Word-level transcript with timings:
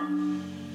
Música 0.00 0.67